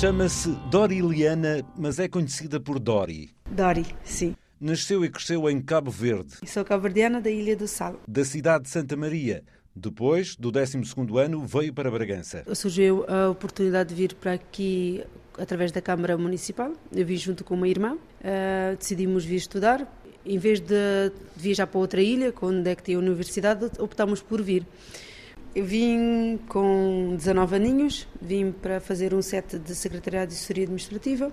[0.00, 3.30] Chama-se Doriliana, mas é conhecida por Dori.
[3.48, 4.34] Dori, sim.
[4.60, 6.32] Nasceu e cresceu em Cabo Verde.
[6.46, 8.00] Sou cabo-verdiana da Ilha do Sal.
[8.06, 9.44] Da cidade de Santa Maria.
[9.74, 12.44] Depois, do 12º ano, veio para Bragança.
[12.54, 15.04] Surgiu a oportunidade de vir para aqui
[15.38, 16.72] através da Câmara Municipal.
[16.92, 17.94] Eu vim junto com uma irmã.
[17.94, 19.86] Uh, decidimos vir estudar.
[20.26, 24.42] Em vez de viajar para outra ilha, onde é que tem a universidade, optámos por
[24.42, 24.66] vir.
[25.54, 31.30] Eu vim com 19 aninhos, vim para fazer um set de Secretariado de Assessoria Administrativa.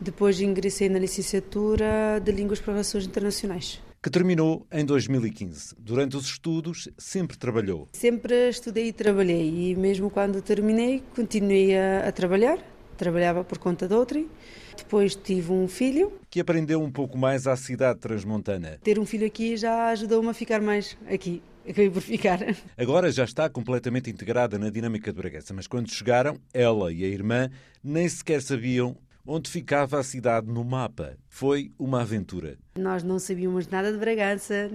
[0.00, 3.82] Depois ingressei na licenciatura de Línguas para Relações Internacionais.
[4.00, 5.74] Que terminou em 2015.
[5.76, 7.88] Durante os estudos, sempre trabalhou?
[7.94, 9.72] Sempre estudei e trabalhei.
[9.72, 12.60] E mesmo quando terminei, continuei a, a trabalhar.
[12.96, 14.28] Trabalhava por conta de outrem.
[14.76, 16.12] Depois tive um filho.
[16.30, 18.78] Que aprendeu um pouco mais à cidade transmontana.
[18.84, 22.40] Ter um filho aqui já ajudou-me a ficar mais aqui acabei por ficar.
[22.76, 27.08] Agora já está completamente integrada na dinâmica de Bragança, mas quando chegaram, ela e a
[27.08, 27.50] irmã
[27.82, 31.16] nem sequer sabiam onde ficava a cidade no mapa.
[31.28, 32.56] Foi uma aventura.
[32.78, 34.70] Nós não sabíamos nada de Bragança,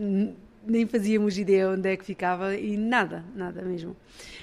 [0.65, 3.95] nem fazíamos ideia onde é que ficava e nada, nada mesmo.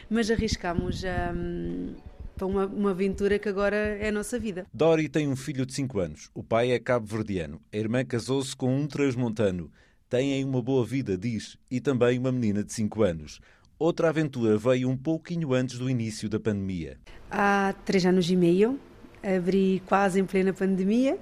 [0.09, 1.95] Mas arriscámos um,
[2.37, 4.67] para uma, uma, aventura que agora é a nossa vida.
[4.75, 6.31] Dori tem um filho de 5 anos.
[6.35, 7.61] O pai é cabo-verdiano.
[7.73, 9.71] A irmã casou-se com um transmontano
[10.11, 13.41] têm uma boa vida, diz, e também uma menina de 5 anos.
[13.79, 16.99] Outra aventura veio um pouquinho antes do início da pandemia.
[17.31, 18.79] Há três anos e meio,
[19.23, 21.17] abri quase em plena pandemia.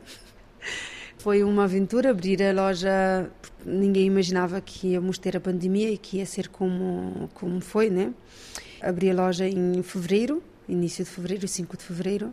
[1.19, 3.31] Foi uma aventura abrir a loja.
[3.65, 8.15] Ninguém imaginava que íamos ter a pandemia e que ia ser como, como foi, né?
[8.81, 12.33] Abri a loja em fevereiro, início de fevereiro, 5 de fevereiro,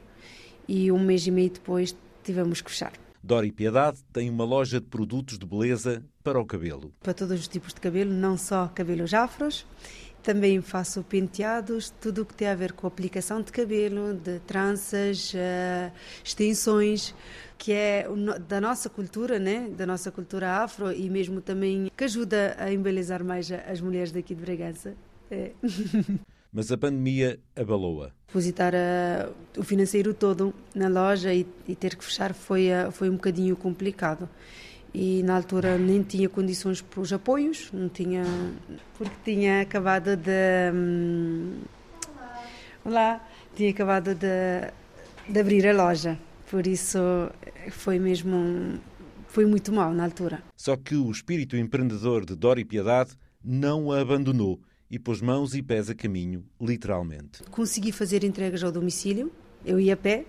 [0.67, 2.93] e um mês e meio depois tivemos que fechar.
[3.25, 6.93] Dori Piedade tem uma loja de produtos de beleza para o cabelo.
[7.01, 9.65] Para todos os tipos de cabelo, não só cabelos afros.
[10.21, 15.33] Também faço penteados, tudo o que tem a ver com aplicação de cabelo, de tranças,
[15.33, 15.91] uh,
[16.23, 17.15] extensões,
[17.57, 18.07] que é
[18.47, 19.69] da nossa cultura, né?
[19.75, 24.35] da nossa cultura afro e mesmo também que ajuda a embelezar mais as mulheres daqui
[24.35, 24.95] de Bragança.
[25.31, 25.51] É.
[26.55, 28.11] mas a pandemia abalou-a.
[28.27, 33.09] Depositar uh, o financeiro todo na loja e, e ter que fechar foi, uh, foi
[33.09, 34.29] um bocadinho complicado.
[34.93, 38.23] E na altura nem tinha condições para os apoios, não tinha,
[38.97, 40.71] porque tinha acabado de.
[40.73, 41.59] Um,
[42.85, 43.21] olá,
[43.53, 44.71] tinha acabado de,
[45.27, 46.17] de abrir a loja.
[46.49, 46.97] Por isso
[47.71, 48.79] foi mesmo.
[49.27, 50.41] Foi muito mal na altura.
[50.55, 53.11] Só que o espírito empreendedor de Dori Piedade
[53.43, 57.43] não a abandonou e pôs mãos e pés a caminho, literalmente.
[57.51, 59.31] Consegui fazer entregas ao domicílio,
[59.65, 60.25] eu ia a pé,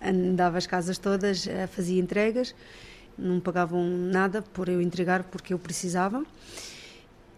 [0.00, 2.54] andava as casas todas, eh, fazia entregas,
[3.18, 6.24] não pagavam nada por eu entregar porque eu precisava.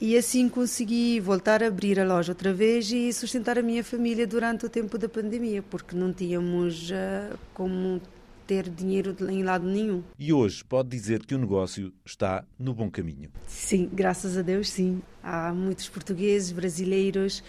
[0.00, 4.26] E assim consegui voltar a abrir a loja outra vez e sustentar a minha família
[4.28, 8.00] durante o tempo da pandemia, porque não tínhamos uh, como
[8.48, 10.02] ter dinheiro em lado nenhum.
[10.18, 13.30] E hoje pode dizer que o negócio está no bom caminho?
[13.46, 15.02] Sim, graças a Deus, sim.
[15.22, 17.40] Há muitos portugueses, brasileiros.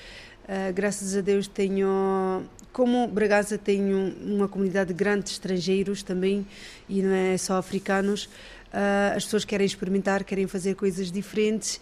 [0.44, 2.44] Uh, graças a Deus tenho,
[2.74, 6.46] como Bragança tem uma comunidade grande de estrangeiros também
[6.90, 11.80] e não é só africanos, uh, as pessoas querem experimentar, querem fazer coisas diferentes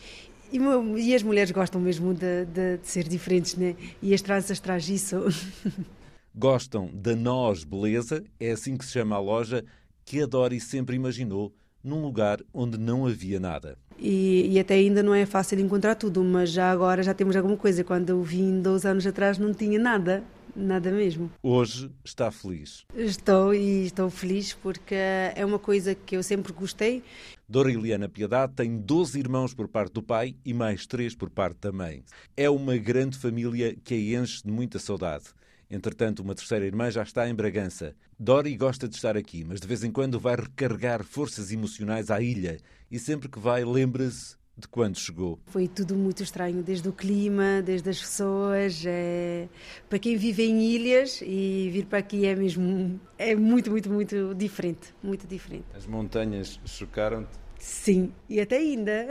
[0.52, 0.60] e,
[1.00, 3.76] e as mulheres gostam mesmo de, de, de, ser diferentes, né?
[4.02, 5.26] E as tranças traz isso.
[6.40, 9.66] Gostam da Nós Beleza, é assim que se chama a loja,
[10.06, 11.52] que a Dori sempre imaginou
[11.84, 13.76] num lugar onde não havia nada.
[13.98, 17.58] E, e, até ainda não é fácil encontrar tudo, mas já agora já temos alguma
[17.58, 17.84] coisa.
[17.84, 20.24] Quando eu vim 12 anos atrás não tinha nada,
[20.56, 21.32] nada mesmo.
[21.42, 22.86] Hoje está feliz?
[22.96, 27.02] Estou e estou feliz porque é uma coisa que eu sempre gostei.
[27.50, 31.62] Dora Eliana Piedade tem 12 irmãos por parte do pai e mais 3 por parte
[31.62, 32.04] da mãe.
[32.36, 35.36] É uma grande família que a enche de muita saudade.
[35.70, 37.94] Entretanto, uma terceira irmã já está em Bragança.
[38.18, 42.22] Dori gosta de estar aqui, mas de vez em quando vai recarregar forças emocionais à
[42.22, 42.58] ilha
[42.90, 45.40] e sempre que vai lembra-se de quando chegou.
[45.46, 48.84] Foi tudo muito estranho, desde o clima, desde as pessoas.
[48.88, 49.48] É...
[49.90, 54.34] Para quem vive em ilhas e vir para aqui é mesmo é muito, muito, muito
[54.36, 55.66] diferente, muito diferente.
[55.76, 57.38] As montanhas chocaram-te?
[57.60, 59.08] Sim, e até ainda.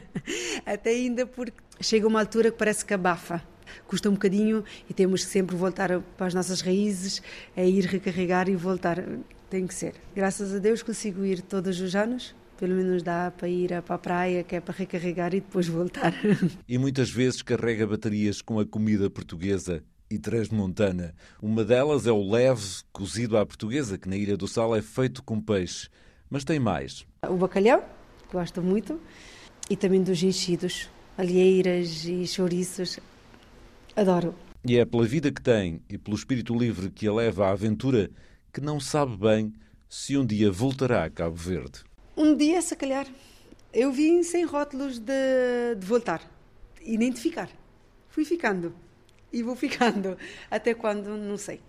[0.64, 3.42] até ainda porque chega uma altura que parece que abafa
[3.86, 7.22] custa um bocadinho e temos que sempre voltar para as nossas raízes,
[7.56, 9.02] a ir recarregar e voltar.
[9.48, 9.94] Tem que ser.
[10.14, 12.34] Graças a Deus consigo ir todos os anos.
[12.58, 16.14] Pelo menos dá para ir para a praia, que é para recarregar e depois voltar.
[16.66, 21.14] E muitas vezes carrega baterias com a comida portuguesa e transmontana.
[21.40, 25.22] Uma delas é o leve cozido à portuguesa, que na Ilha do Sal é feito
[25.22, 25.88] com peixe.
[26.30, 27.06] Mas tem mais.
[27.28, 27.88] O bacalhau,
[28.32, 29.00] gosto muito,
[29.68, 32.98] e também dos enchidos, alheiras e chouriços.
[33.96, 34.34] Adoro.
[34.62, 38.10] E é pela vida que tem e pelo espírito livre que a leva à aventura
[38.52, 39.54] que não sabe bem
[39.88, 41.82] se um dia voltará a Cabo Verde.
[42.14, 43.06] Um dia, se calhar.
[43.72, 46.20] Eu vim sem rótulos de, de voltar,
[46.82, 47.48] identificar.
[48.10, 48.74] Fui ficando
[49.32, 50.16] e vou ficando.
[50.50, 51.60] Até quando, não sei.